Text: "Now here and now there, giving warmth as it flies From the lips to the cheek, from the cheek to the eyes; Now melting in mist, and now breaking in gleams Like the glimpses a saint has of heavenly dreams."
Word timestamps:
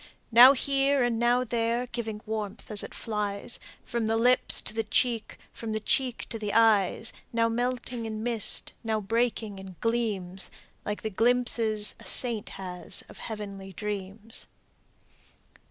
"Now 0.31 0.53
here 0.53 1.03
and 1.03 1.19
now 1.19 1.43
there, 1.43 1.85
giving 1.85 2.21
warmth 2.25 2.71
as 2.71 2.81
it 2.81 2.95
flies 2.95 3.59
From 3.83 4.07
the 4.07 4.17
lips 4.17 4.59
to 4.61 4.73
the 4.73 4.83
cheek, 4.83 5.37
from 5.53 5.73
the 5.73 5.79
cheek 5.79 6.25
to 6.29 6.39
the 6.39 6.53
eyes; 6.53 7.13
Now 7.31 7.47
melting 7.49 8.07
in 8.07 8.23
mist, 8.23 8.73
and 8.81 8.85
now 8.85 8.99
breaking 8.99 9.59
in 9.59 9.75
gleams 9.79 10.49
Like 10.85 11.03
the 11.03 11.11
glimpses 11.11 11.93
a 11.99 12.07
saint 12.07 12.49
has 12.57 13.03
of 13.09 13.19
heavenly 13.19 13.73
dreams." 13.73 14.47